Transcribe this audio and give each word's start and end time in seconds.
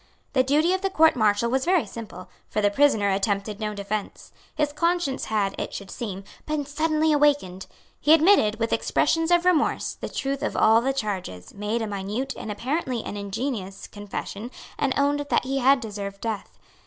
The 0.33 0.41
duty 0.41 0.73
of 0.73 0.81
the 0.81 0.89
Court 0.89 1.15
Martial 1.15 1.51
was 1.51 1.63
very 1.63 1.85
simple; 1.85 2.27
for 2.49 2.59
the 2.59 2.71
prisoner 2.71 3.11
attempted 3.11 3.59
no 3.59 3.75
defence. 3.75 4.31
His 4.55 4.73
conscience 4.73 5.25
had, 5.25 5.53
it 5.59 5.75
should 5.75 5.91
seem, 5.91 6.23
been 6.47 6.65
suddenly 6.65 7.13
awakened. 7.13 7.67
He 7.99 8.15
admitted, 8.15 8.59
with 8.59 8.73
expressions 8.73 9.29
of 9.29 9.45
remorse, 9.45 9.93
the 9.93 10.09
truth 10.09 10.41
of 10.41 10.57
all 10.57 10.81
the 10.81 10.91
charges, 10.91 11.53
made 11.53 11.83
a 11.83 11.87
minute, 11.87 12.33
and 12.35 12.51
apparently 12.51 13.03
an 13.03 13.15
ingenuous, 13.15 13.85
confession, 13.85 14.49
and 14.79 14.91
owned 14.97 15.27
that 15.29 15.45
he 15.45 15.59
had 15.59 15.79
deserved 15.79 16.19
death. 16.21 16.57